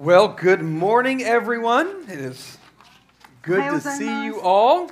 [0.00, 2.04] Well, good morning, everyone.
[2.08, 2.58] It is
[3.42, 4.88] good to see you all.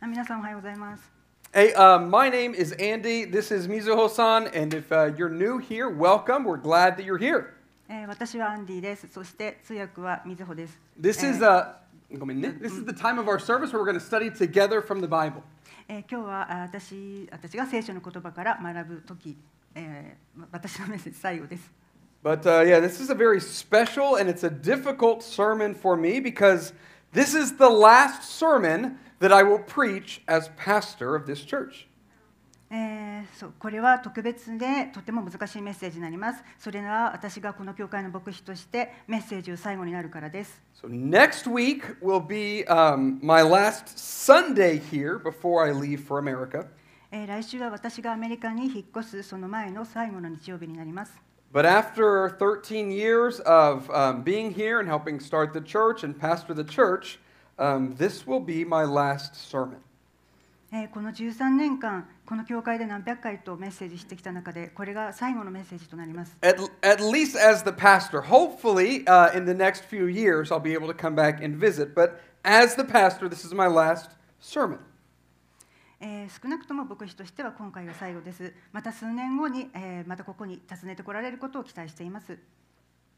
[0.00, 1.10] あ皆さんおはようございます。
[1.54, 3.24] Hey, uh, my name is Andy.
[3.24, 6.44] This is Mizuho-san, and if uh, you're new here, welcome.
[6.44, 7.54] We're glad that you're here.
[7.88, 9.06] えー私はアンディです。
[9.12, 10.78] そして通訳はみずほです。
[11.00, 11.74] This えー is uh,
[12.18, 15.00] ごめんね This is the time of our service where we're going to study together from
[15.00, 15.42] the Bible.
[15.88, 19.36] えー今日はあ私私が聖書の言葉から学ぶ時、
[19.74, 21.70] えー私のメッセージ最後です。
[22.22, 26.20] But uh, yeah, this is a very special and it's a difficult sermon for me
[26.20, 26.72] because
[27.12, 31.88] this is the last sermon that I will preach as pastor of this church.
[32.74, 36.42] えーそうこれは特別でとても難しいメッセージになります。
[36.58, 40.62] それは私がこの教会の牧師としてメッセージを最後になるからです。
[40.82, 46.66] So next week will be um, my last Sunday here before I leave for America.
[47.10, 51.25] えー来週は私がアメリカに引っ越すその前の最後の日曜日になります。
[51.51, 56.53] but after 13 years of um, being here and helping start the church and pastor
[56.53, 57.19] the church,
[57.57, 59.79] um, this will be my last sermon.
[60.93, 66.37] この13年間、この教会で何百回とメッセージしてきた中で、これが最後のメッセージとなります。
[66.41, 70.93] At, at least as the pastor, hopefully、uh, in the next few years, I'll be able to
[70.93, 74.79] come back and visit, but as the pastor, this is my last sermon.
[75.99, 78.53] えー少なくとも牧師としては今回が最後です。
[78.71, 82.37] また数年後に、えーまたここに訪ねてこられることを期待しています。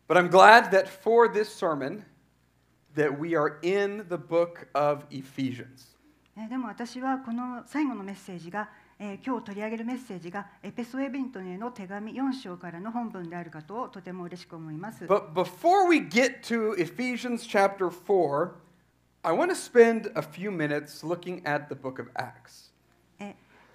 [0.07, 2.03] But I'm glad that for this sermon,
[2.95, 5.97] that we are in the book of Ephesians.
[6.37, 15.03] えーでも私はこの最後のメッセージが、えー今日取り上げるメッセージがエペソエビントへの手紙4章からの本文であることをとても嬉しく思います。
[15.05, 18.51] But before we get to Ephesians chapter 4,
[19.21, 22.68] I want to spend a few minutes looking at the book of Acts.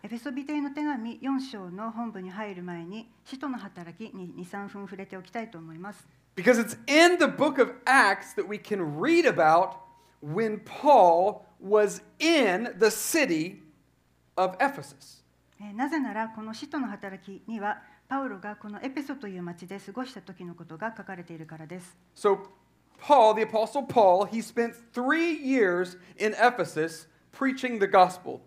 [0.04, 6.06] えエペソビテへの手紙4章の本文に入る前に使徒の働きに23分触れておきたいと思います。
[6.36, 9.76] Because it's in the book of Acts that we can read about
[10.22, 13.62] when Paul was in the city
[14.36, 15.22] of Ephesus.
[15.58, 21.96] えーなぜならこの使徒の働きにはパウロがこのエペソという町で過ごした時のことが書かれているからです。
[22.14, 22.40] So,
[23.00, 28.40] Paul, the Apostle Paul, he spent three years in Ephesus preaching the gospel.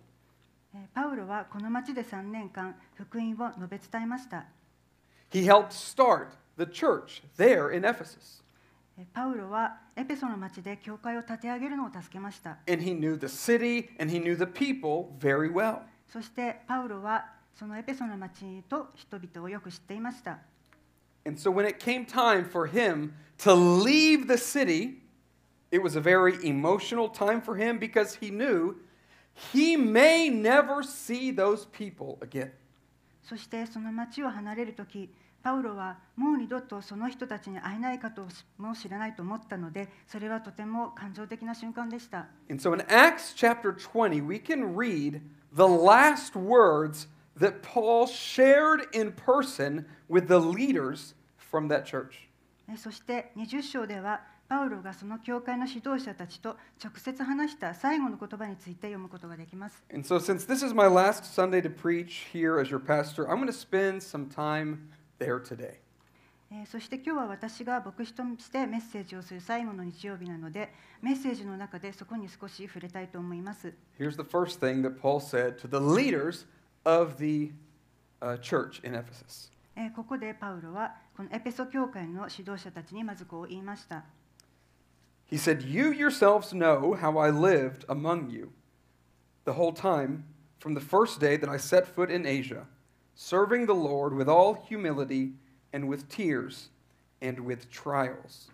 [0.78, 4.46] えーパウロはこの町で3年間福音を述べ伝えました。
[5.32, 6.28] He helped start
[6.58, 8.44] the church there in Ephesus.
[9.00, 12.60] えーパウロはエペソの町で教会を立て上げるのを助けました。
[12.72, 15.80] And he knew the city and he knew the people very well.
[16.06, 20.38] そしてパウロはそのエペソの町と人々をよく知っていました。
[21.26, 25.02] And so when it came time for him to leave the city,
[25.72, 28.76] it was a very emotional time for him because he knew
[29.53, 32.51] he may never see those people again.
[33.23, 35.13] そしてその町を離れる時
[35.43, 38.27] パウロはもう二度とその人たちに会えないかと
[38.59, 42.29] も知らないと思ったのでそれはとても感情的な瞬間でした。
[42.49, 45.21] And so in Acts chapter 20, we can read
[45.55, 52.29] the last words that Paul shared in person with the leaders from that church.
[52.69, 59.84] えそして20章では パウロがその教会の指導者たちと直接話した最後の言葉について読むことができます。
[59.90, 60.20] So,
[61.76, 62.24] preach,
[62.86, 63.28] pastor,
[66.66, 73.74] そして今日は私が牧師としてメッセージをする最後の日曜日なので、メッセージの中でそこに少し触れたいと思います。
[74.00, 76.46] Here's the first thing that Paul said to the leaders
[76.86, 77.52] of the、
[78.42, 79.52] church in Ephesus.
[79.94, 84.06] ここでパウロはこのエペソ教会の指導者たちにまずこう言いました。
[85.27, 88.53] He said, You yourselves know how I lived among you
[89.45, 90.25] the whole time
[90.59, 92.67] from the first day that I set foot in Asia,
[93.15, 95.33] serving the Lord with all humility
[95.73, 96.69] and with tears
[97.21, 98.51] and with trials.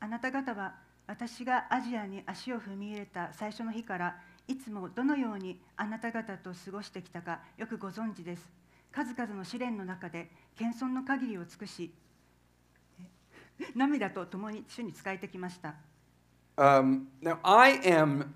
[0.00, 0.74] あなた方は
[1.08, 4.16] 私がアジアに足を踏み入れた最初の日から
[4.46, 8.48] いつもどのようにあなた方と過ごしてきたかよくご存知です。
[8.92, 12.01] 数々の試練の中で謙遜の限りを尽くしえ
[13.74, 15.74] 涙と共に主に仕えてきました。
[16.56, 18.34] Um, now, I am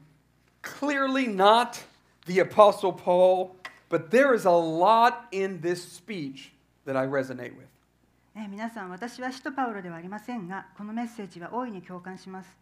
[0.63, 1.83] clearly not
[2.27, 3.57] the Apostle Paul,
[3.89, 6.53] but there is a lot in this speech
[6.87, 7.67] that I resonate with.
[8.35, 12.57] えー皆さん、私は使徒パウロではありませんが、このメッセージは大いに共感します。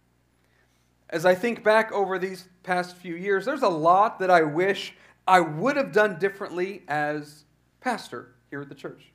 [1.13, 4.95] As I think back over these past few years, there's a lot that I wish
[5.27, 7.45] I would have done differently as
[7.81, 9.13] pastor here at the church.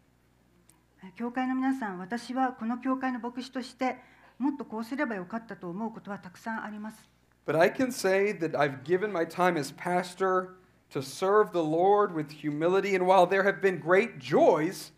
[1.03, 3.97] えー教会の皆さん、私はこの教会の牧師として
[4.39, 7.09] もっとこうすればよかったと思うことはたくさんあります。
[7.47, 10.57] But I can say that I've given my time as pastor
[10.91, 14.93] to serve the Lord with humility, and while there have been great joys,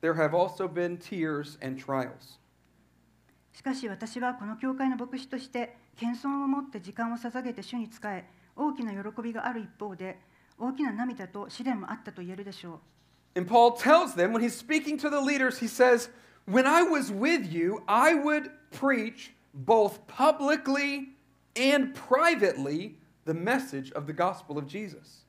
[0.00, 2.38] there have also been tears and trials.
[3.52, 8.24] しかし私はこの教会の牧師として謙遜を持って時間を捧げて主に仕え
[8.56, 10.18] 大きな喜びがある一方で
[10.58, 12.78] 大きな涙と試練もあったと言えるでしょう
[13.35, 16.09] And Paul tells them, when he's speaking to the leaders, he says,
[16.45, 21.09] When I was with you, I would preach both publicly
[21.55, 25.25] and privately the message of the gospel of Jesus.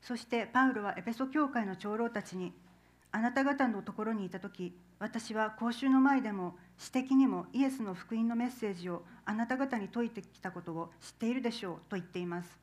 [0.00, 2.54] そしてパウロはエペソ教会の長老たちに
[3.12, 12.58] あなた方のところにいた時私は公衆の前でも私的にもイエスの福音のメッセージをあなた方に説いてきたことを知っているでしょうと言っています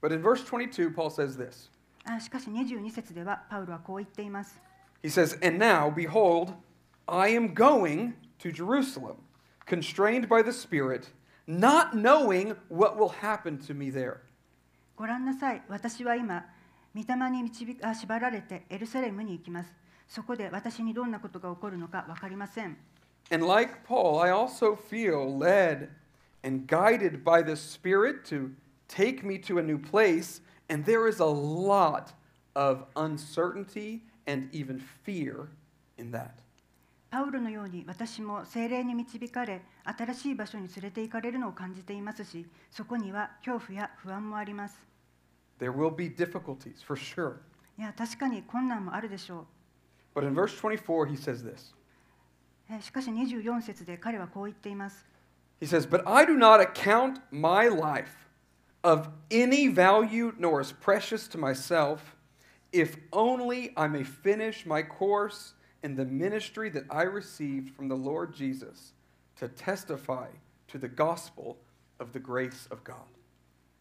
[0.00, 1.75] But in verse 22, Paul says this あ
[2.19, 4.59] しかし22節ではパウロはこう言っています
[5.03, 6.53] He says, And now, behold,
[7.07, 9.17] I am going to Jerusalem,
[9.65, 11.11] constrained by the Spirit,
[11.45, 14.21] not knowing what will happen to me there.
[14.95, 16.43] ご覧なさい私は今
[16.95, 19.71] 御霊に導か縛られてエルサレムに行きます
[20.07, 22.75] そこで私にどんなことが起こるのか分かりません
[23.29, 25.89] And like Paul, I also feel led
[26.43, 28.51] and guided by the Spirit to
[28.87, 32.12] take me to a new place, and there is a lot
[32.54, 35.48] of uncertainty and even fear
[35.98, 36.42] in that.
[37.10, 44.82] パウロのように私も精霊に導かれ新しい場所に連れて行かれるのを感じていますしそこには恐怖や不安もあります
[45.60, 47.34] There will be difficulties, for sure.
[47.78, 49.46] いや確かに困難もあるでしょ
[50.14, 51.74] But in verse 24, he says this
[52.70, 55.04] うえしかし24節で彼はこう言っています
[55.60, 58.08] He says, But I do not account my life
[58.86, 62.16] of any value nor as precious to myself,
[62.72, 67.96] if only I may finish my course in the ministry that I received from the
[67.96, 68.92] Lord Jesus
[69.36, 70.28] to testify
[70.68, 71.58] to the gospel
[72.00, 73.06] of the grace of God.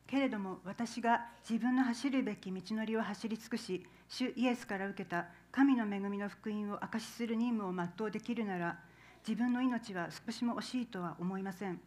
[0.08, 8.78] けれども私が自分の走るべき道のりを走り尽くし主イエスから受けた神の恵みの福音を証しする任務を全うできるなら
[9.26, 11.80] 自分の命は少しも惜しいとは思いません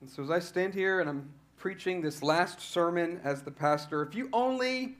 [0.00, 1.24] And so as I stand here and I'm
[1.60, 4.96] preaching this last sermon as the pastor, if you only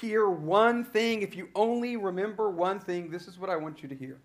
[0.00, 3.88] hear one thing, if you only remember one thing, this is what I want you
[3.88, 4.18] to hear.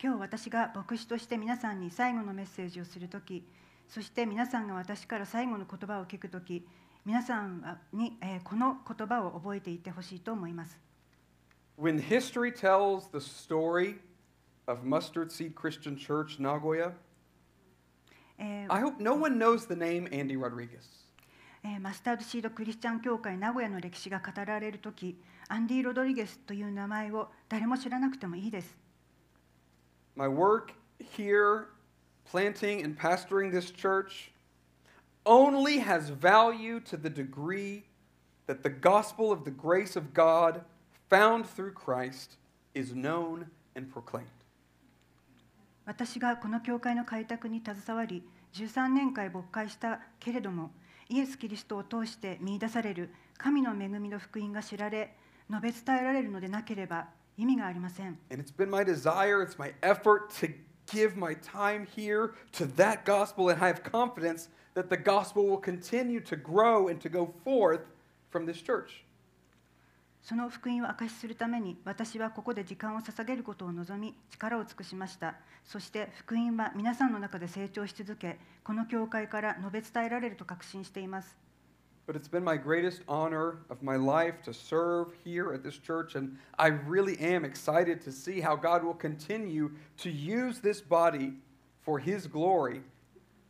[0.00, 3.44] 今日私が牧師として皆さんに最後のメッセージをするとき
[3.88, 6.64] そして皆さんが私から最後の言葉を聞くとき
[7.04, 10.78] 皆さんに、えーこの言葉を覚えていてほしいと思います
[11.76, 13.96] When history tells the story
[14.68, 16.92] of Mustard Seed Christian Church Nagoya,
[18.42, 20.80] えー I hope no one knows the name Andy Rodriguez.
[21.64, 28.76] えーマスタードシードクリスチャン教会名古屋の歴史が語られるときアンディ・ロドリゲスという名前を誰も知らなくてもいいです
[30.14, 31.66] My work here,
[32.30, 34.32] planting and pastoring this church,
[35.24, 37.84] only has value to the degree
[38.46, 40.62] that the gospel of the grace of God
[41.08, 42.36] found through Christ
[42.74, 44.26] is known and proclaimed.
[45.85, 50.71] 私がこの教会の開拓に携わり13年間牧会したけれども
[51.09, 55.15] イエス・キリストを通して見出される神の恵みの福音が知られ
[55.49, 57.07] 述べ伝えられるのでなければ
[57.37, 60.53] 意味がありません And it's been my desire, it's my effort to
[60.85, 65.57] give my time here to that gospel, and I have confidence that the gospel will
[65.57, 67.81] continue to grow and to go forth
[68.31, 69.03] from this church.
[70.23, 75.35] その福音を証しするために私はここで時間を捧げることを望み力を尽くしました
[75.65, 81.35] そして福音は皆さんの中で成長し続けこの教会から述べ伝えられると確信しています
[82.05, 86.15] But it's been my greatest honor of my life to serve here at this church,
[86.15, 91.31] and I really am excited to see how God will continue to use this body
[91.85, 92.81] for His glory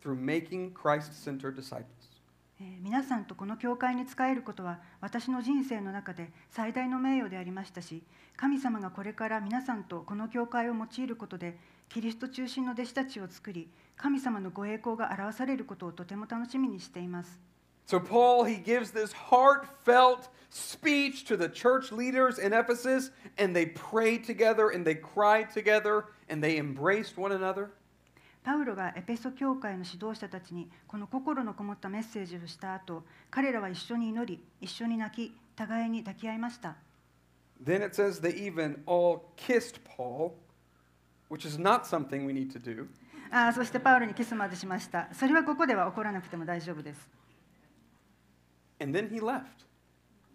[0.04, 2.03] through making Christ centered disciples.
[2.60, 8.04] え皆さんとこの教会に仕えることは私の人生の中で最大の名誉でありましたし
[8.36, 11.58] 神様がこれから皆さんとこの教会を用いることで
[11.90, 17.40] キリスト中心の弟子たちを作り神様のご栄光が表されることをとても楽しみにしています
[17.86, 23.66] So, Paul, he gives this heartfelt speech to the church leaders in Ephesus, and they
[23.66, 27.72] prayed together, and they cried together, and they embraced one another.
[28.44, 36.76] パウロがエペソ教会の指導者たちにこの心のこもったメッセージをした後彼らは一緒に祈り一緒に泣き互いに抱き合いました
[37.64, 40.34] Then it says they even all kissed Paul,
[41.30, 42.88] which is not something we need to do.
[43.32, 47.10] あーそしてパウロにキスまでしましたそれはここでは起こらなくても大丈夫です
[48.80, 49.44] And then he left.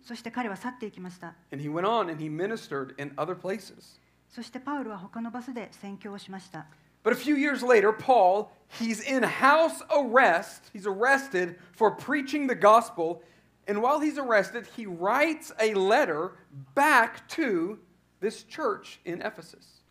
[0.02, 4.00] そして彼は去っていきました And he went on and he ministered in other places.
[4.30, 6.66] そしてパウロは他のバスで宣教をしました
[7.03, 10.69] But a few years later, Paul, he's in house arrest.
[10.71, 13.21] He's arrested for preaching the gospel.
[13.67, 16.33] And while he's arrested, he writes a letter
[16.75, 17.79] back to
[18.19, 19.81] this church in Ephesus.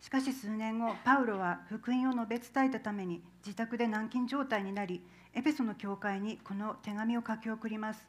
[0.00, 5.00] しかし数年後パウロは福音を述べ伝えたために自宅で軟禁状態になり
[5.32, 8.04] エペソの教会にこの手紙を書き送ります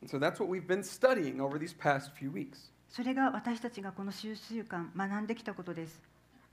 [0.00, 2.72] And so that's what we've been studying over these past few weeks.
[2.88, 6.00] それが私たちがこの数週間学んできたことです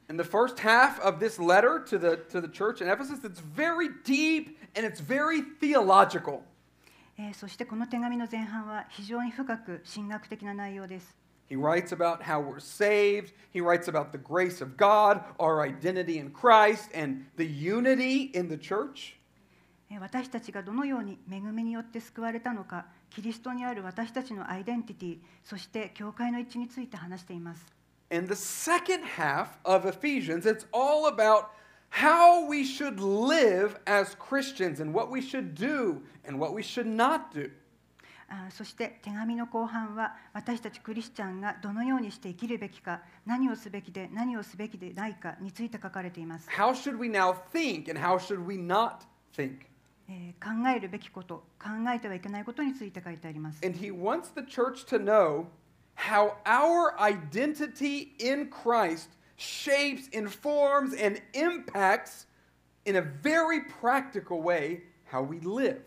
[0.10, 3.40] In the first half of this letter to the, to the church in Ephesus, it's
[3.40, 6.42] very deep and it's very theological.
[7.18, 11.16] えーそしてこの手紙の前半は非常に深く神学的な内容です。
[11.50, 13.34] He writes about how we're saved.
[13.54, 18.50] He writes about the grace of God, our identity in Christ, and the unity in
[18.50, 19.16] the church.
[19.90, 27.75] えー私たちがどのように恵みによって救われたのか、キリストにある私たちのアイデンティティ、そして教会の一致について話しています。
[28.10, 31.52] In the second half of Ephesians, it's all about
[31.90, 36.88] how we should live as Christians and what we should do and what we should
[36.88, 37.52] not do.
[38.34, 46.48] あーそして手紙の後半は私たちクリスチャンがどのようにして生きるべきか、何をすべきで何をすべきでないかについて書かれています。
[46.50, 49.00] How should we now think and how should we not
[49.36, 49.58] think?
[50.08, 53.66] えー考えるべきこと、考えてはいけないことについて書いてあります。
[53.66, 55.48] And he wants the church to know
[55.96, 62.26] how our identity in Christ shapes, informs, and impacts
[62.86, 65.82] in a very practical way how we live.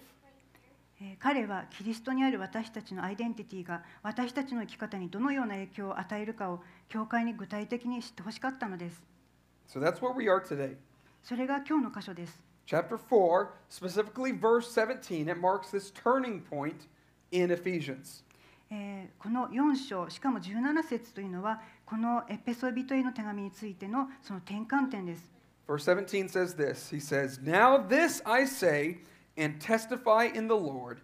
[1.00, 9.02] えー彼はキリストにある私たちのアイデンティティが私たちの生き方にどのような影響を与えるかを教会に具体的に知ってほしかったのです。
[9.68, 10.76] So that's where we are today.
[11.22, 12.42] それが今日の箇所です。
[12.66, 16.86] Chapter 4, specifically verse 17, it marks this turning point
[17.32, 18.22] in Ephesians.
[18.71, 25.31] えーこの4章しかも17節というのはこのエペソビトへの手紙についてのその転換点です。
[25.67, 28.99] Verse 17 says this He says, Now this I say
[29.38, 30.99] and testify in the Lord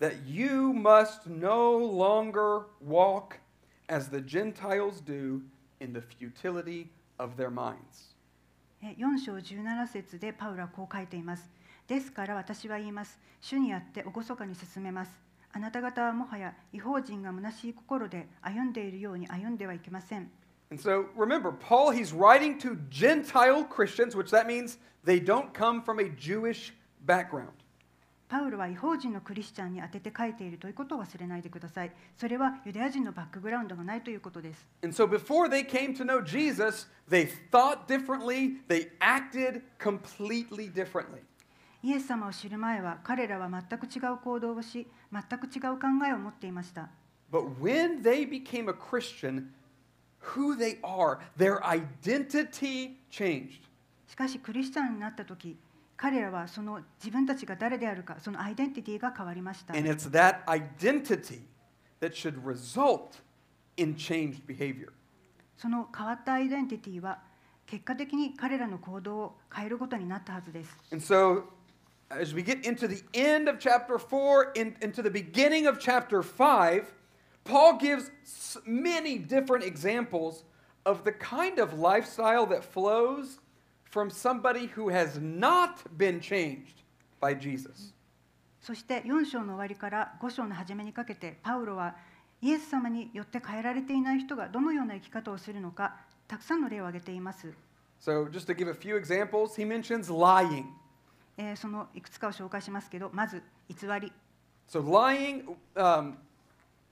[0.00, 3.40] that you must no longer walk
[3.88, 5.40] as the Gentiles do
[5.80, 6.88] in the futility
[7.18, 8.14] of their minds.
[8.82, 11.50] えー4章17節でパウロはこう書いています。
[11.86, 13.18] ですから私は言います。
[13.40, 15.27] 主にあって厳かに進めます。
[15.52, 20.30] あなた方はもはや違法人が虚しい心で歩んでいるように歩んではいけません。
[20.70, 25.98] And so remember, Paul, he's writing to Gentile Christians, which that means they don't come from
[25.98, 26.74] a Jewish
[27.06, 27.52] background.
[28.28, 31.92] パウロは違法人のクリスチャンに当てて書いているということを忘れないでください。
[32.18, 34.66] それはユダヤ人のバックグラウンドがないということです。
[34.82, 41.22] And so before they came to know Jesus, they thought differently, they acted completely differently.
[41.82, 46.88] イエス様を知る前は彼らは全く違う行動をし、全く違う考えを持っていました。
[47.30, 49.48] But when they became a Christian,
[50.34, 53.60] who they are, their identity changed.
[54.06, 55.56] しかしクリスチャンになった時、
[55.96, 59.74] 彼らはその自分たちが誰であるか、そのアイデンティティが変わりました。
[59.74, 61.42] And it's that identity
[62.00, 63.20] that should result
[63.76, 64.92] in changed behavior.
[65.56, 67.20] その変わったアイデンティティは
[67.66, 70.76] 結果的に彼らの行動を変えることになったはずです。
[70.92, 71.44] And so,
[72.11, 76.21] as we get into the end of chapter 4, in, into the beginning of chapter
[76.21, 76.93] 5,
[77.43, 80.43] Paul gives s- many different examples
[80.85, 83.39] of the kind of lifestyle that flows
[83.85, 86.83] from somebody who has not been changed
[87.19, 87.93] by Jesus.
[88.61, 91.95] そして4章の終わりから5章の初めにかけてパウロは
[92.41, 95.97] イエス様によって変えられていない人がどのような生き方をするのか
[96.29, 97.53] たくさんの例を挙げています。
[97.99, 100.65] So, just to give a few examples, he mentions lying.
[101.38, 104.12] えーそのいくつかを紹介しますけどまず偽り、
[104.68, 105.44] So, lying,
[105.76, 106.16] um,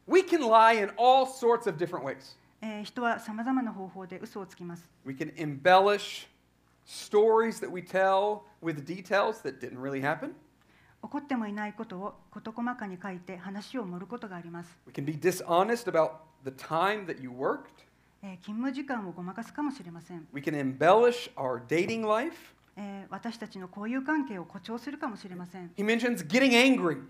[0.07, 2.37] we can lie in all sorts of different ways.
[2.63, 4.89] えー人はさまざまな方法で嘘をつきます。
[5.05, 6.29] We can embellish
[6.87, 10.31] stories that we tell with details that didn't really happen.
[11.03, 14.79] 起こってもいないことを事細かに書いて話を盛ることがあります。
[14.87, 16.13] We can be dishonest about
[16.45, 17.85] the time that you worked.
[18.23, 20.27] えー勤務時間をごまかすかもしれません。
[20.33, 22.55] We can embellish our dating life.
[22.77, 25.71] えー私たちの交友関係を誇張するかもしれません。
[25.77, 27.03] He mentions getting angry.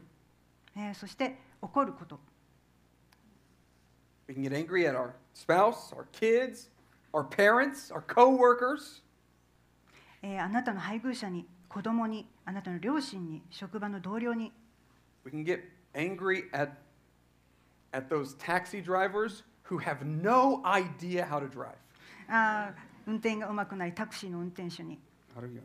[0.77, 2.21] えーそして怒ること、
[4.29, 6.69] We can get angry at our spouse, our kids,
[7.13, 9.03] our parents, our coworkers.
[10.23, 14.53] えーあなたの配偶者に、子供に、あなたの両親に、職場の同僚に、
[15.25, 15.61] We can get
[15.95, 16.71] angry at,
[17.93, 21.75] at those taxi drivers who have no idea how to drive.
[22.29, 24.99] あー運転がうまくないタクシーの運転手に、
[25.37, 25.61] How do you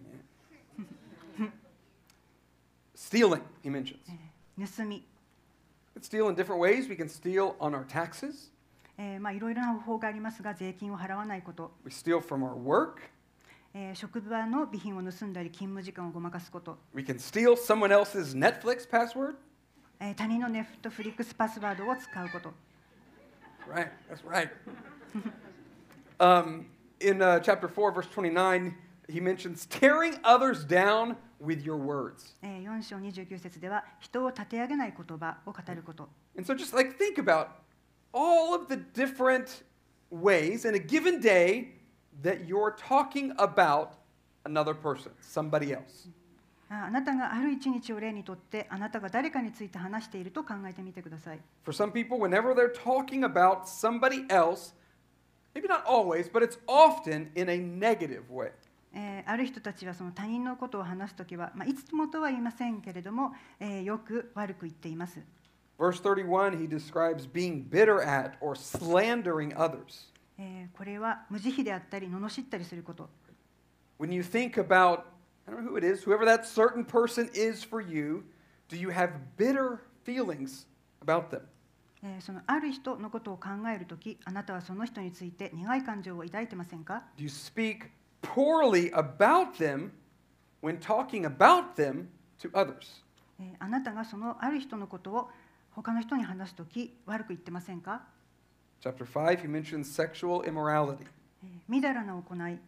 [2.93, 3.99] Stealing, he mentions.
[4.09, 5.07] えー盗み、
[5.95, 6.89] We can steal in different ways.
[6.89, 8.51] We can steal on our taxes.
[8.97, 12.95] えーまあ、いろいろな方法がありますが税金を払わないこと、We steal from our work.
[13.73, 19.35] えー職場の備品を盗んだり勤務時間をごまかすこと、We can steal someone else's Netflix password.
[20.01, 22.53] えー他人のネットフリックスパスワードを使うこと、
[23.73, 24.49] Right, that's right.
[26.19, 26.65] um,
[26.99, 28.75] in uh, chapter 4, verse 29,
[29.08, 32.34] he mentions tearing others down with your words.
[32.42, 37.48] えー4章29節では人を立て上げない言葉を語ること And so just like think about
[38.12, 39.62] all of the different
[40.10, 41.72] ways in a given day
[42.22, 43.90] that you're talking about
[44.44, 46.08] another person, somebody else.
[46.68, 54.72] ああなたがある一日を例にとってあなたが誰かについて話していると考えてみてください For some people, whenever they're talking about somebody else,
[55.54, 58.50] maybe not always, but it's often in a negative way.
[58.93, 65.19] えーある人たちはその他人のことを話すときは、まあ、いつもとは言いませんけれども、えーよく悪く言っています
[65.79, 70.11] Verse 31, he describes being bitter at or slandering others.
[70.37, 73.09] えーこれは無慈悲であったり罵ったりすること
[73.99, 75.03] When you think about,
[75.47, 78.23] I don't know who it is, whoever that certain person is for you,
[78.69, 80.65] do you have bitter feelings
[81.05, 81.41] about them?
[82.03, 87.89] えーそのある人のことを考えるときあなたはその人について苦い感情を抱いてませんか Do you speak
[88.22, 89.92] poorly about them
[90.60, 92.08] when talking about them
[92.40, 93.02] to others?
[93.40, 95.30] えーあなたがそのある人のことを
[95.72, 98.02] 他の人に話すとき悪く言ってませんか、
[98.82, 101.06] Chapter 5, he mentions sexual immorality.
[101.42, 102.58] えーみだらな行い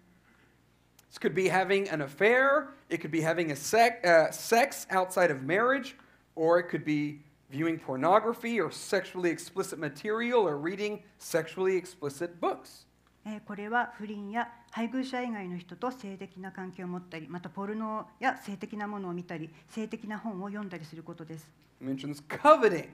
[1.11, 5.31] This could be having an affair, it could be having a sec, uh, sex outside
[5.31, 5.97] of marriage,
[6.37, 12.85] or it could be viewing pornography or sexually explicit material or reading sexually explicit books.
[13.26, 21.48] えーこれは不倫や配偶者以外の人と性的な関係を持ったりまたポルノや性的なものを見たり性的な本を読んだりすることです、
[21.82, 22.90] mentions coveting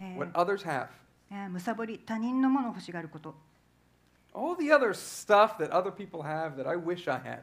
[0.00, 0.88] えー what others have.
[1.30, 3.34] えーむさぼり他人のものを欲しがること、
[4.32, 7.40] All the other stuff that other people have that I wish I had.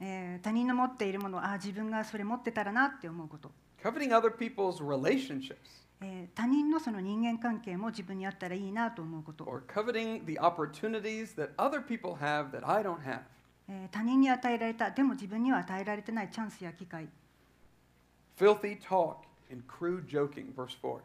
[0.00, 3.50] えー他人の持っているものあー自分がそれ持ってたらなって思うこと、
[3.82, 5.56] Coveting other people's relationships
[6.01, 13.21] えー他人のその人間関係も自分にあったらいいなと思うこと、 or coveting the opportunities that other people have that I don't have.
[13.67, 17.07] えー他人に与えられたでも自分には与えられてないチャンスや機会、
[18.37, 19.17] Filthy talk
[19.51, 20.99] and crude joking, verse 4.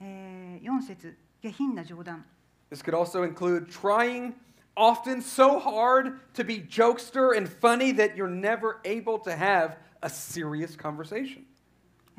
[0.00, 2.24] え4節下品な冗談
[2.70, 4.34] This could also include trying
[4.76, 10.08] often so hard to be jokester and funny that you're never able to have a
[10.08, 11.44] serious conversation.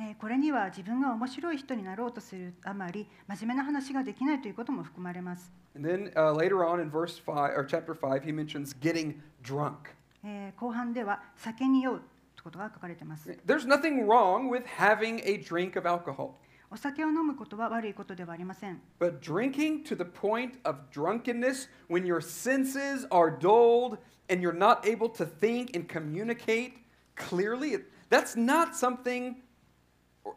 [0.03, 9.93] えーこれには自分が面白い人になろうとするあまり真面目な話ができないということも含まれます、And then uh, later on in verse 5 or chapter 5 he mentions getting drunk.
[10.25, 16.31] えー後半では酒に酔うということが書かれています There's nothing wrong with having a drink of alcohol.
[16.71, 23.99] お酒を飲むことは悪いことではありません But drinking to the point of drunkenness when your senses are dulled
[24.31, 26.75] and you're not able to think and communicate
[27.17, 27.77] clearly,
[28.09, 29.37] that's not something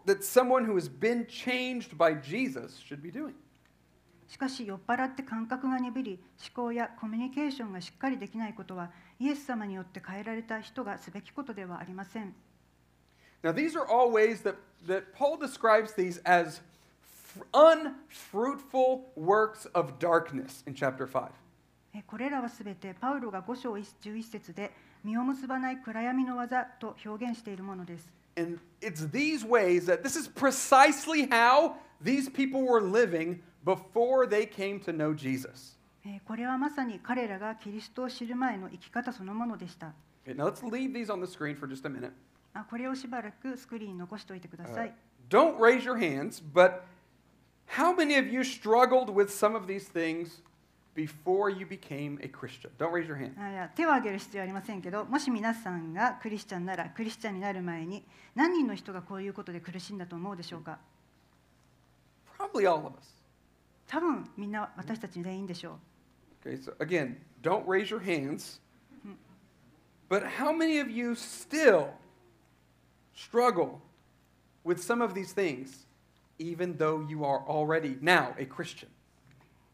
[0.05, 3.33] that someone who has been changed by Jesus should be doing.
[4.27, 12.33] しかし酔っ払って感覚が鈍り思考やコミュニケーションがしっかりできないことはイエス様によって変えられた人がすべきことではありません
[13.43, 14.55] Now, these are all ways that,
[14.87, 16.61] that Paul describes these as
[17.53, 21.29] unfruitful works of darkness in chapter 5.
[21.93, 24.71] えーこれらはすべてパウロが5章11節で
[25.03, 34.46] 実を結ばない暗闇の技と表現しているものです And it's these ways that this is precisely how these people were living before they
[34.48, 35.76] came to know Jesus.
[36.04, 39.92] えーこれはまさに彼らがキリストを知る前の生き方そのものでした。
[40.24, 42.12] Okay, now let's leave these on the screen for just a minute.
[42.54, 44.94] あこれをしばらくスクリーンに残しておいてくだ Uh, さい。
[45.28, 46.82] don't raise your hands, but
[47.66, 50.40] how many of you struggled with some of these things
[50.94, 52.70] before you became a Christian?
[52.78, 53.34] Don't raise your hand.
[53.40, 60.78] あいや手を挙げる必要はありませんけど、もし皆さんがクリスチャンなら、クリスチャンになる前に何人の人がこういうことで苦しんだと思うでしょうか
[62.38, 63.18] Probably all of us.
[63.86, 65.78] 多分みんな私たち全員でしょ
[66.44, 66.48] う。
[66.48, 68.60] Okay, so again, don't raise your hands.
[70.08, 71.90] But how many of you still
[73.14, 73.80] struggle
[74.64, 75.86] with some of these things,
[76.38, 78.88] even though you are already now a Christian?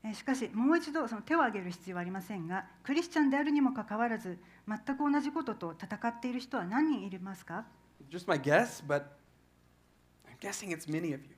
[0.04, 7.66] えーしかし、もう一度その手を挙げる必要はありませんが、クリスチャンであるにもかかわらず、全く同じことと戦っている人は何人いますか
[8.10, 9.04] Just my guess, but
[10.28, 11.36] I'm guessing it's many of you.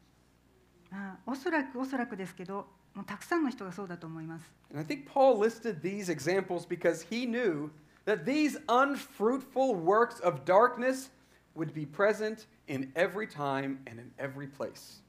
[0.92, 4.52] あおそらくおそらくですけど、もうたくさんの人がそうだと思います。
[4.70, 7.72] And I think Paul listed these examples because he knew
[8.06, 11.10] that these unfruitful works of darkness
[11.56, 15.02] would be present in every time and in every place.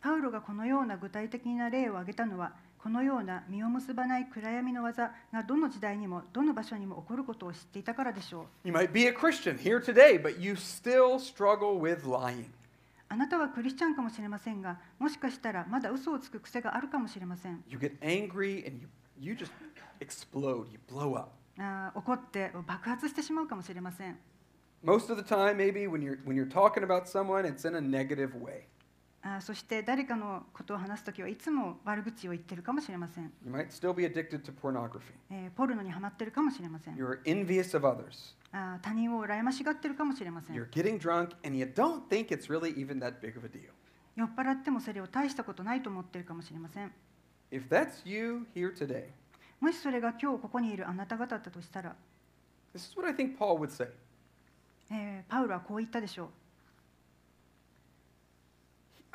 [0.00, 8.68] パウロがこのような具体的な例を挙げたのは、このような実を結ばない暗闇の技がどの時代にもどの場所にも起こることを知っていたからでしょう。
[8.68, 12.46] You might be a Christian here today, but you still struggle with lying.
[13.08, 17.64] あなたはクリスチャンかもしれませんが、もしかしたらまだ嘘をつく癖があるかもしれません。
[17.68, 18.80] You get angry and
[19.18, 19.50] you, you just
[20.00, 21.30] explode, you blow up.
[21.58, 24.16] あー怒って爆発してしまうかもしれません
[24.84, 27.80] Most of the time, maybe when you're, when you're talking about someone, it's in a
[27.80, 28.62] negative way.
[29.22, 35.00] あーそして誰かのことを話すときはいつも悪口を言ってるかもしれません、You might still be addicted to pornography.
[35.30, 38.34] えーポルノにはまってるかもしれません You're envious of others.
[38.52, 43.48] あー他人を羨ましがってるかもしれません You're getting drunk and you don't think it's really even that big of a
[43.48, 43.70] deal.
[44.16, 46.92] 酔っ払ってもそれを大したことないと思ってるかもしれません
[47.50, 49.04] If that's you here today,
[49.60, 51.96] もしそれが今日ここにいるあなた方だったとしたら、
[52.74, 53.88] this is what I think Paul would say.
[54.90, 56.28] えーパウロはこう言ったでしょう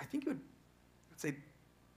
[0.03, 0.39] I think he would
[1.15, 1.35] say,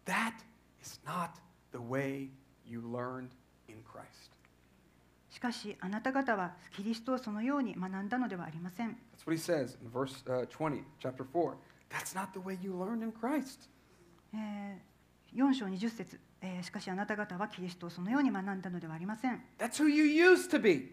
[0.05, 0.35] that
[0.81, 1.31] is not
[1.73, 2.29] the way
[2.65, 3.31] you learned
[3.69, 4.31] in Christ.
[5.29, 11.55] しかしあなた方はキリストをそのように学んだのではありません That's what he says in verse uh, 20, chapter 4.
[11.91, 13.69] That's not the way you learned in Christ.
[14.35, 14.97] えー
[15.35, 20.93] 4章20節、えーしかしあなた方はキリストをそのように学んだのではありません、That's who you used to be.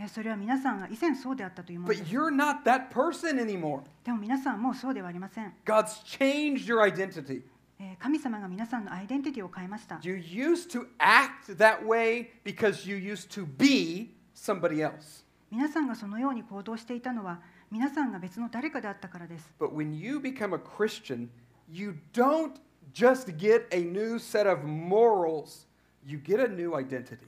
[0.00, 3.82] えーそれは皆さんが以前そうであったというものです you're not that person anymore.
[4.02, 7.42] でも皆さんはもうそうではありません、God's changed your identity.
[7.78, 15.24] えー神様が皆さんのアイデンティティを変えました You used to act that way because you used to be somebody else.
[15.50, 21.28] 皆さんがそのように行動していたのは皆さんが別の誰かであったからです But when you become a Christian,
[21.70, 22.54] you don't
[22.94, 25.66] just get a new set of morals,
[26.06, 27.26] you get a new identity.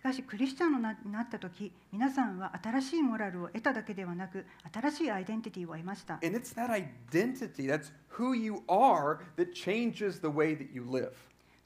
[0.00, 10.86] しかしクリスチャンにななった時皆さんは新しいモラルを得ただけではなく新しいアイデンティティを得ました And it's that identity, that's who you are, that changes the way that you
[10.90, 11.12] live.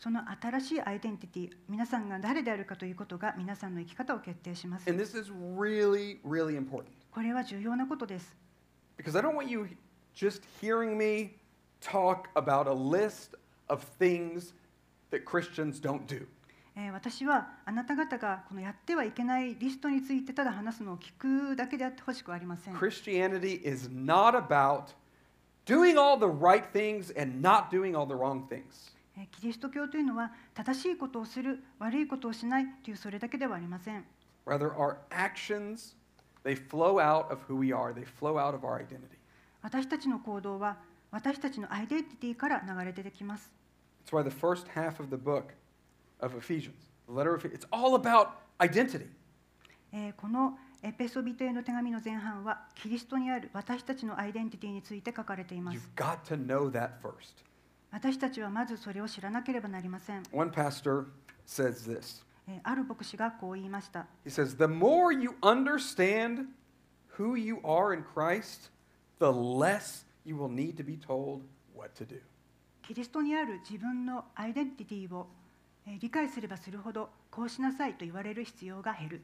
[0.00, 8.34] その新しいアイデンティティ皆さんが誰であるかということが皆さんの生き方を決定します And this is really, really important これは重要なことです
[8.98, 9.68] because I don't want you
[10.12, 11.36] just hearing me
[11.80, 13.36] talk about a list
[13.68, 14.54] of things
[15.12, 16.26] that Christians don't do.
[16.76, 21.12] えー私はあなた方がこのやってはいけないリストについてただ話すのを聞
[21.52, 22.74] くだけであってほしくありません。
[22.74, 24.94] Christianity is not about
[25.66, 28.92] doing all the right things and not doing all the wrong things.
[29.16, 34.04] えーキリスト教というのは正しいことをする悪いことをしないというそれだけではありません。
[34.46, 35.94] Rather, our actions,
[36.44, 39.16] they flow out of who we are, they flow out of our identity.
[39.62, 40.76] 私たちの行動は
[41.12, 43.52] 私たちのアイデンティティから流れ出てきます。
[44.04, 45.54] That's why the first half of the book
[46.20, 48.28] of Ephesians, the letter of it's all about
[48.60, 49.06] identity.
[50.16, 55.78] このエペソビトへの手紙の前半はキリストにある私たちのアイデンティティについて書かれています。
[55.78, 57.44] You've got to know that first.
[60.50, 61.06] pastor
[61.46, 62.24] says this.
[62.62, 64.06] ある牧師がこう言いました。
[64.26, 66.46] He says, The more you understand
[67.16, 68.70] who you are in Christ,
[69.18, 71.42] the less you will need to be told
[71.74, 72.20] what to do.
[72.82, 75.28] キリストにある自分のアイデンティティを
[75.86, 79.22] 理解すればするほどこうしなさいと言われる必要が減る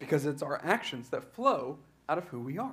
[0.00, 1.76] Because it's our actions that flow
[2.08, 2.70] out of who we are.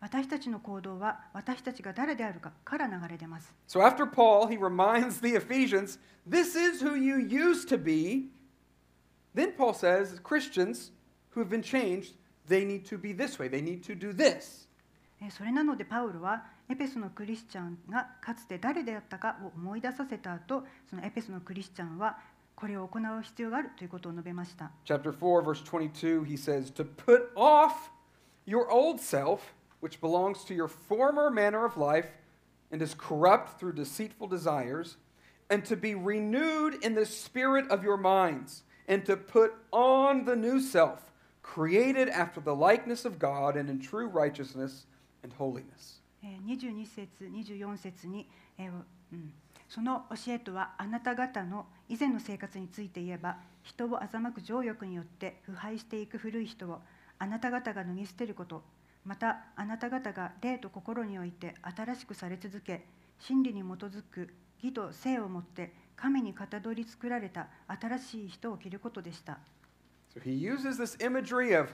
[0.00, 8.30] 私たちの行動は私たちが誰であるかから流れ出ます So after Paul, he reminds the Ephesians, This is who you used to be.
[9.34, 10.90] Then Paul says, Christians
[11.30, 12.14] who have been changed,
[12.48, 14.68] they need to be this way, they need to do this.
[15.20, 22.17] えーそれなのでパウロはエペソのクリスチャンがかつて誰であったかを思い出させた後そのエペソのクリスチャンは
[22.55, 27.91] これを行う必要があるということを述べました Chapter 4, verse 22, he says, To put off
[28.45, 32.07] your old self, which belongs to your former manner of life
[32.71, 34.97] and is corrupt through deceitful desires,
[35.49, 40.35] and to be renewed in the spirit of your minds, and to put on the
[40.35, 41.11] new self,
[41.43, 44.85] created after the likeness of God and in true righteousness
[45.23, 45.99] and holiness.
[46.22, 48.72] え22節24節に、えー
[49.12, 49.32] うん、
[49.68, 56.80] その教えとはあなた方の以前の生活について言えば人を欺く情欲によって腐敗していく古い人を
[57.18, 58.62] あなた方が脱ぎ捨てること
[59.04, 62.84] またあなた方が霊と心において新しくされ続け
[63.18, 64.32] 真理に基づく
[64.62, 67.48] 義と性をもって神にかたどり作られた
[67.80, 69.38] 新しい人を着ることでした。
[70.14, 71.72] So he uses this imagery of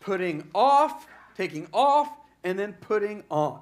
[0.00, 1.06] putting off,
[1.36, 2.08] taking off,
[2.44, 3.60] and then putting on.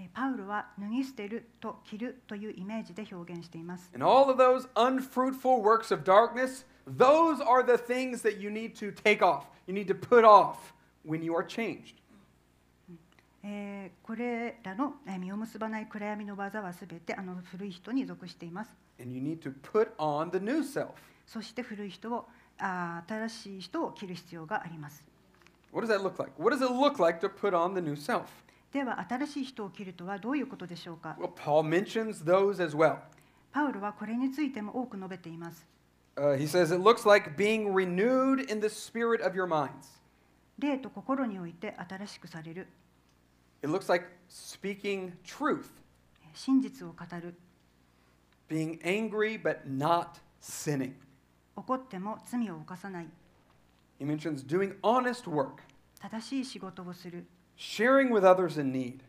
[0.00, 3.90] えーパウロは脱ぎ捨てると着るというイメージで表現しています。
[3.94, 8.92] And all of those unfruitful works of darkness, those are the things that you need to
[8.94, 9.44] take off.
[9.66, 10.72] You need to put off
[11.04, 11.96] when you are changed.
[13.42, 18.76] えーこれらのえー実を結ばない暗闇の技はすべてあの古い人に属しています。
[19.00, 20.90] And you need to put on the new self.
[21.26, 22.26] そして古い人を
[22.58, 25.04] あー新しい人を着る必要があります。
[25.72, 26.32] What does that look like?
[26.36, 28.24] What does it look like to put on the new self?
[28.72, 32.98] では新しい人を着るとはどういうことでしょうか Well, Paul mentions those as well.
[33.52, 35.66] パウロはこれについても多く述べています。
[36.16, 39.98] Uh, he says it looks like being renewed in the spirit of your minds.
[40.58, 42.66] 霊と心において新しくされる
[43.62, 45.66] It looks like speaking truth,
[46.34, 47.34] 真実を語る
[48.48, 50.94] being angry but not sinning.
[51.56, 53.06] 怒っても罪を犯さない
[53.99, 55.61] He mentions doing honest work,
[55.99, 57.25] 正しい仕事をする
[57.57, 58.99] sharing with others in need,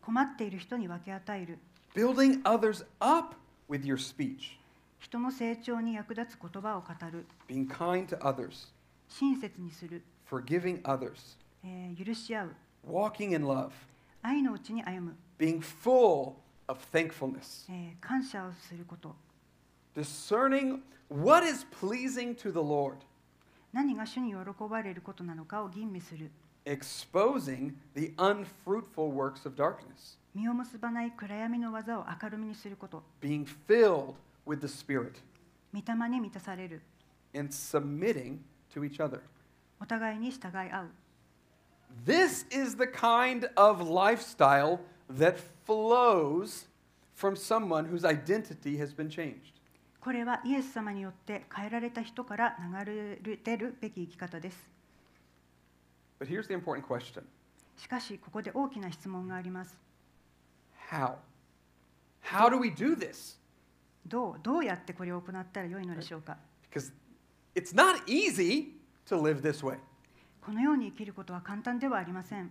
[0.00, 1.58] 困っている人に分け与える
[1.94, 3.36] building others up
[3.68, 4.58] with your speech,
[4.98, 8.68] 人の成長に役立つ言葉を語る being kind to others,
[9.08, 12.50] 親切にする、 forgiving others, えー許し合う
[12.88, 13.70] walking in love,
[14.22, 16.34] 愛のうちに歩む、 being full
[16.66, 19.14] of thankfulness, えー感謝をすること
[19.94, 22.96] discerning what is pleasing to the Lord,
[23.72, 24.36] 何が主に喜
[24.68, 26.30] ばれることなのかを吟味する
[26.64, 34.14] exposing the unfruitful works of darkness, 実を結ばない暗闇の技を明るみにすること being filled
[34.46, 35.12] with the Spirit,
[35.74, 36.82] 御霊に満たされる
[37.34, 38.38] and submitting
[38.74, 39.20] to each other.
[39.80, 40.90] お互いに従い合う
[42.06, 44.78] This is the kind of lifestyle
[45.10, 46.66] that flows
[47.14, 49.55] from someone whose identity has been changed.
[50.07, 54.71] これはイエス様によって変えられた人から流れ出るべき生き方です
[56.17, 57.23] But here's the important question
[57.75, 59.77] しかしここで大きな質問があります
[60.89, 61.15] How?
[62.23, 63.37] How do we do this?
[64.05, 66.37] どうどうやってこれを行ったらよいのでしょうか
[66.71, 66.93] Because
[67.53, 68.77] it's not easy
[69.09, 69.77] to live this way.
[70.39, 72.49] このように生きることは簡単ではありません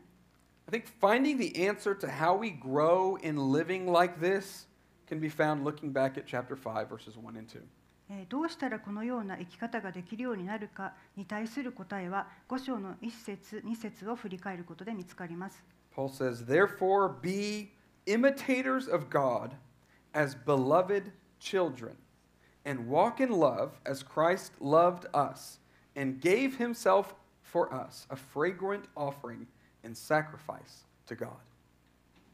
[0.71, 4.67] I think finding the answer to how we grow in living like this
[5.09, 7.61] can be found looking back at chapter 5, verses 1 and 2.
[8.09, 15.63] えーどうしたらこのような生き方ができるようになるかに対する答えは5章の1節2節を振り返ることで見つかります
[15.97, 17.71] Paul says, Therefore, be
[18.07, 19.57] imitators of God
[20.15, 21.97] as beloved children,
[22.65, 25.59] and walk in love as Christ loved us,
[25.97, 29.47] and gave himself for us, a fragrant offering
[29.83, 31.33] and sacrifice to God.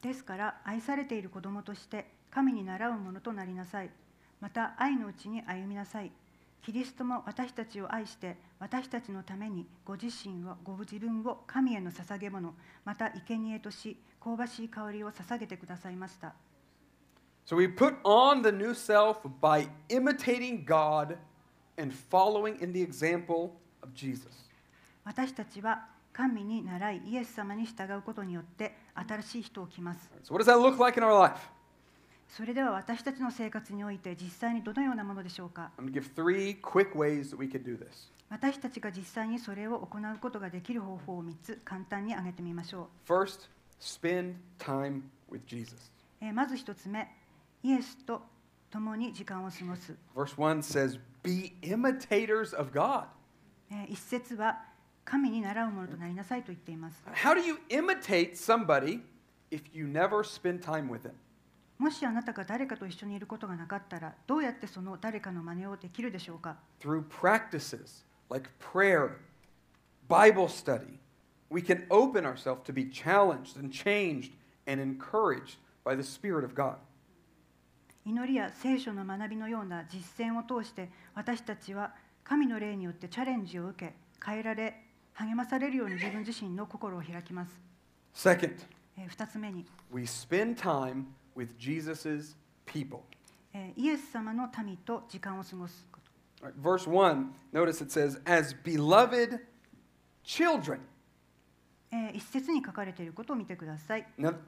[0.02, 3.90] ですから愛されている子供として神に倣うものとなりなさい
[4.40, 6.10] また愛のうちに歩みなさい
[6.62, 16.34] キリストも私たちを愛して私たちのためにご自身をご自分を神への捧げ物また生贄とし香ばしい香りを捧げてくださいました
[17.44, 21.18] So we put on the new self by imitating God
[21.76, 23.50] and following in the example
[23.82, 24.28] of Jesus.
[25.04, 31.34] 私たちは神に習いイエス様に従うことによって新しい人を着ます So, what does that look like in our life?
[32.34, 35.70] それでは私たちの生活において実際にどのようなものでしょうか？
[38.30, 43.12] 私たちが実際にそれを行うことができる方法を3つ簡単に挙げてみましょう。
[43.12, 45.90] First, spend time with Jesus.
[46.32, 47.06] まず一つ目、
[47.62, 48.22] イエスと
[48.70, 49.94] 共に時間を過ごす。
[50.16, 53.04] Verse 1 says, Be imitators of God.
[53.88, 54.62] 一節は
[55.04, 57.04] 神に習うものとなりなさいと言っています。
[57.12, 59.02] How do you imitate somebody
[59.50, 61.12] if you never spend time with them?
[61.78, 69.16] もしあなたが誰かと一緒にいることがなかったら、どうやってその誰かの真似をできるでしょうか Through practices like prayer,
[70.08, 70.98] Bible study,
[71.50, 74.32] we can open ourselves to be challenged and changed
[74.66, 76.76] and encouraged by the Spirit of God.
[78.04, 84.82] 祈りや聖書の学びのような実践を通して、私たちは神の霊によってチャレンジを受け、変えられ、
[85.14, 87.60] 励まされるように自分自身の心を開きます。
[88.14, 88.56] Second,
[88.96, 91.04] えー二つ目に、we spend time
[91.34, 93.00] with Jesus's people.
[93.76, 95.98] イエス様の民と時間を過ごすこ
[96.40, 96.46] と。
[96.46, 99.38] Right, verse 1, notice it says, as beloved
[100.24, 100.80] children.
[102.14, 104.06] 一節に書かれていることを見てください。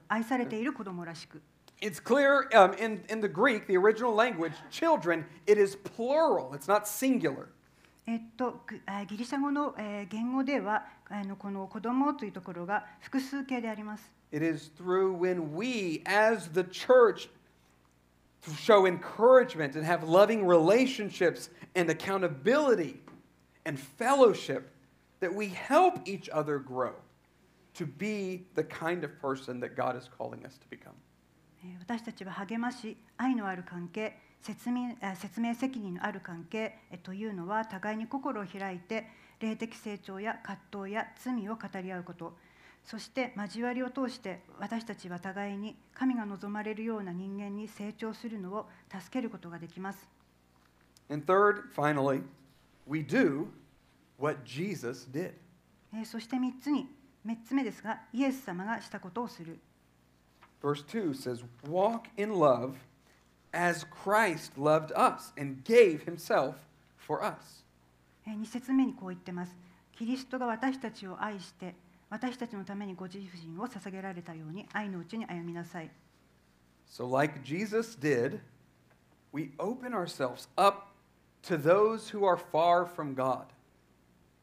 [0.09, 1.43] 愛されている子供らしく。
[1.81, 6.87] It's clear um, in, in the Greek, the original language, children, it is plural, it's not
[6.87, 7.49] singular.
[8.07, 8.61] えっと、
[9.09, 9.75] ギリシャ語の
[10.11, 14.13] 言語ではあのこの子供というところが複数形であります。
[14.35, 17.29] it is through when we, as the church,
[18.59, 23.01] show encouragement and have loving relationships and accountability
[23.65, 24.73] and fellowship
[25.21, 26.95] that we help each other grow
[27.75, 30.95] to be the kind of person that God is calling us to become.
[31.79, 39.07] 私たちは励まし、愛のある関係、説明説明責任のある関係というのは互いに心を開いて
[39.39, 42.37] 霊的成長や葛藤や罪を語り合うこと。
[42.85, 50.07] そして交わりを通して私たちは互いに神が望まれるような人間に成長するのを助けることができます。
[51.11, 52.23] And third, finally,
[52.87, 53.47] we do
[54.19, 55.33] what Jesus did.
[55.95, 56.89] えーそして3つに
[57.27, 59.59] 3つ目ですがイエス様がしたことをする。
[60.63, 62.75] Verse 2 says, Walk in love
[63.53, 66.55] as Christ loved us and gave himself
[66.99, 67.65] for us.
[68.27, 69.57] えー2節目にこう言ってます。
[69.97, 71.75] キリストが私たちを愛して、
[72.15, 75.91] 私たちのためにご自身を捧げられたように愛のうちに歩みなさい。
[76.89, 78.39] So, like Jesus did,
[79.33, 80.87] we open ourselves up
[81.43, 83.47] to those who are far from God.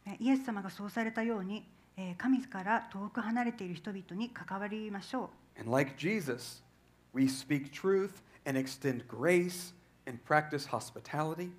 [0.06, 5.62] えーイエス様がそうされたように、えー神から遠く離れている人々に関わりましょう。
[5.62, 6.62] And like Jesus,
[7.14, 9.74] we speak truth and extend grace
[10.06, 11.52] and practice hospitality.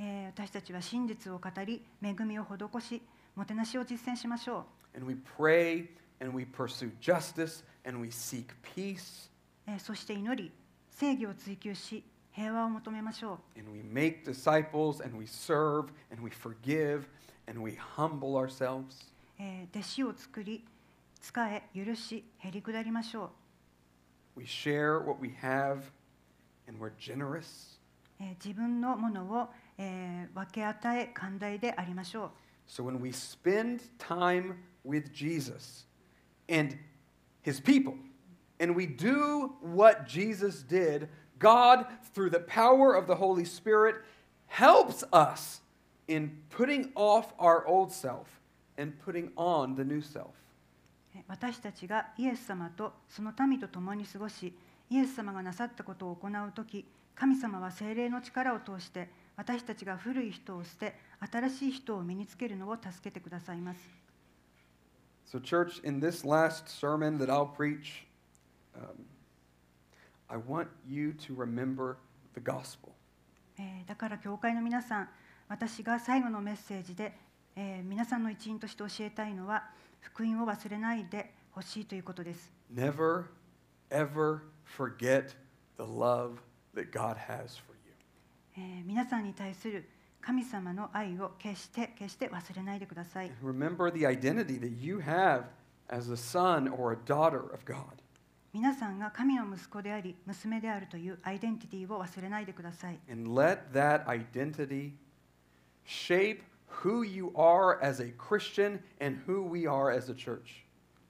[0.00, 3.02] えー私たちは真実を語り、恵みを施し、
[3.36, 5.88] もてなしを実践しましょ and we pray
[6.20, 9.30] and we pursue justice and we seek peace.
[9.78, 10.52] そして祈り、
[10.90, 13.58] 正義を追求し、平和を求めましょう。
[13.58, 17.04] And we make disciples and we serve and we forgive
[17.46, 19.12] and we humble ourselves.
[19.72, 20.64] 弟子を作り、
[21.20, 23.30] 使え、許し、へりくだりましょ
[24.36, 24.40] う。
[24.40, 25.82] We share what we have
[26.68, 27.78] and we're generous.
[28.44, 32.30] 自分のものを、えー、分け与え、寛大でありましょう。
[32.66, 35.85] So when we spend time with Jesus
[36.47, 36.77] and
[37.41, 37.95] his people,
[38.59, 43.95] and we do what Jesus did, God, through the power of the Holy Spirit,
[44.47, 45.61] helps us
[46.07, 48.27] in putting off our old self
[48.77, 50.33] and putting on the new self.
[51.15, 54.53] えー私たちがイエス様とその民と共に過ごし
[54.89, 60.95] イエス様がなさったことを行う時神様は精霊の力を通して私たちが古い人を捨て
[61.31, 63.79] 新しい人を身につけるのを助けてくださいます
[65.24, 68.04] So, church, in this last sermon that I'll preach,
[68.76, 69.04] um,
[70.28, 71.96] I want you to remember
[72.34, 72.92] the gospel.
[73.58, 75.08] えーだから教会の皆さん
[75.48, 77.16] 私が最後のメッセージで、
[77.56, 79.64] えー皆さんの一員として教えたいのは
[80.00, 83.26] 福音を忘れないでほしいということです Never,
[83.90, 85.34] ever forget
[85.76, 86.38] the love
[86.74, 87.92] that God has for you.
[88.58, 89.88] えー皆さんに対する
[90.24, 95.44] 神様の愛を決して決して忘れないでください remember the identity that you have
[95.88, 97.84] as a son or a daughter of God.
[98.54, 104.92] 皆さんが神の息子であり娘であるというアイデンティティを忘れないでください And let that identity
[105.84, 106.40] shape
[106.82, 110.64] who you are as a Christian and who we are as a church.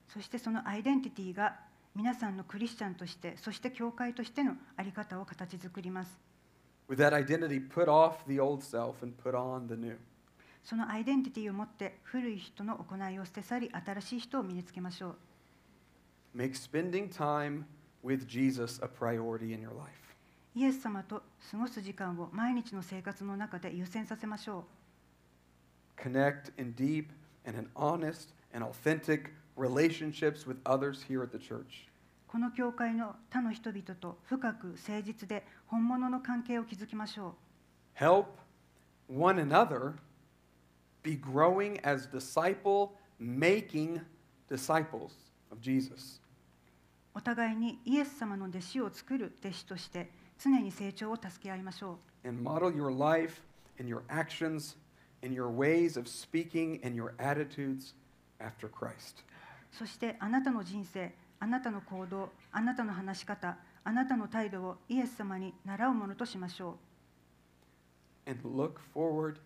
[0.08, 1.56] そしてそのアイデンティティが
[1.94, 6.18] 皆さんのクリスチャンとしてそして教会としての在り方を形作ります
[6.87, 9.97] With that identity, put off the old self and put on the new.
[10.63, 15.15] そのアイデンティティを持って古い人の行いを捨て去り新しい人を身につけましょ
[16.35, 17.65] う Make spending time
[18.03, 19.89] with Jesus a priority in your life.
[20.55, 24.65] イエス様と過ごす時間を毎日の生活の中で優先させましょ
[25.97, 27.07] Connect in deep
[27.45, 31.87] and in honest and authentic relationships with others here at the church.
[32.34, 38.26] うこの教会の他の人々と深く誠実で本物の関係を築きましょう Help
[39.08, 39.92] one another
[41.04, 44.00] be growing as disciple making
[44.50, 45.12] disciples
[45.52, 46.20] of Jesus.
[47.14, 53.42] お互いにイエス様の弟子を作る弟子として常に成長を助け合いましょう And model your life
[53.78, 54.76] and your actions
[55.22, 57.94] and your ways of speaking and your attitudes
[58.40, 59.22] after Christ.
[59.70, 66.78] そしてあなたの人生あなたの行動あなたの話し方あなたの態度をイエス様に習うものとしましょ
[68.26, 69.36] And look forward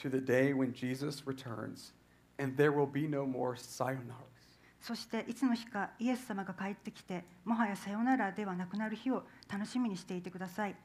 [0.00, 1.92] to the day when Jesus returns
[2.38, 3.98] and there will be no more sayonara.
[3.98, 10.76] うそしていつの日かイエス様が帰ってきてもはやさよならではなくなる日を楽しみにしていてください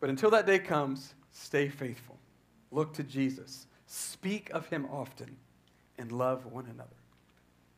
[0.00, 2.16] But until that day comes, stay faithful.
[2.70, 3.66] Look to Jesus.
[3.88, 5.36] Speak of him often
[5.98, 7.01] and love one another.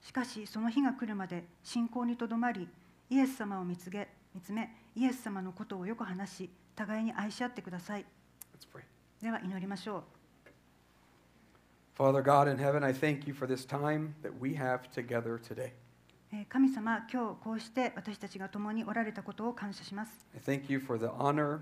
[0.05, 2.69] しかしその日が来るまで信仰にとどまり
[3.11, 8.05] イエス様を見つげ見つめイエス様のことをよく話し互いに愛し合ってください
[8.55, 8.83] Let's pray.
[9.23, 10.03] では祈りましょう
[11.97, 15.73] Father God in heaven, I thank you for this time that we have together today.
[16.33, 21.61] えー神様今日こうして私たちが共におられたことを感謝します I thank you for the honor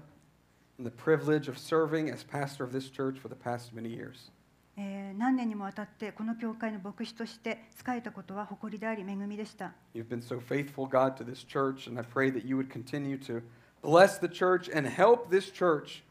[0.78, 4.32] and the privilege of serving as pastor of this church for the past many years.
[4.76, 9.72] えー何年にもわたってこの教会の牧師として仕えたことは誇りであり恵みでした。
[9.94, 13.42] You've been so faithful, God, to this church, and I pray that you would continue to
[13.82, 16.02] bless the church and help this church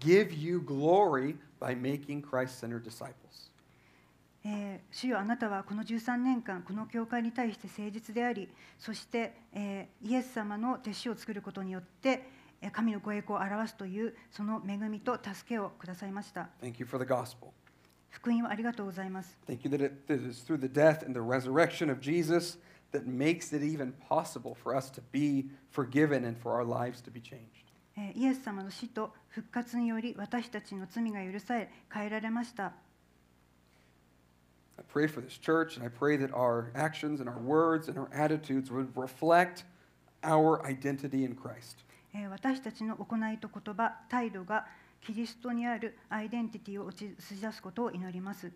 [0.00, 3.50] give you glory by making Christ centered disciples.
[4.44, 8.48] えー主よあなたはこの13年間この教会に対して誠実であり
[8.78, 12.26] そして、えーイエス様の弟子を作ることによって
[12.62, 17.48] えー神のご栄光を表すというその恵みと助けをくださいました Thank you for the gospel.
[18.10, 22.58] 福音をありがとうございます Thank you that it is through the death and the resurrection of Jesus
[22.92, 27.10] that makes it even possible for us to be forgiven and for our lives to
[27.10, 27.64] be changed.
[27.96, 32.72] えーイエス様の死と復活により私たちの罪が許され変えられました。
[34.78, 38.08] I pray for this church, and I pray that our actions and our words and our
[38.12, 39.64] attitudes would reflect
[40.22, 41.84] our identity in Christ.
[42.14, 44.66] えー私たちの行いと言葉、態度が
[45.00, 48.52] キリストにあるアイデンティティを打ち出すことを祈ります。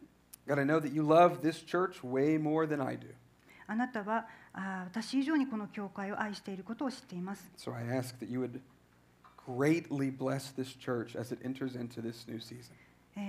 [3.66, 7.50] あなたはあ私以上にこの教会を愛していることを知っています。
[7.56, 7.84] So I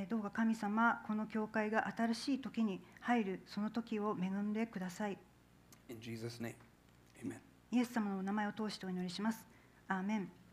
[0.09, 5.17] どうか神様、この教会が新しい時に入るその時を恵んでください。
[5.89, 6.55] In Jesus name.
[7.23, 7.37] Amen.
[7.71, 9.45] イエス様のお名前を通してお祈りします。
[9.87, 10.44] アーメン。